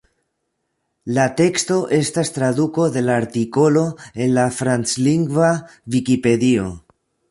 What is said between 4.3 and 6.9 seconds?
la franclingva Vikipedio.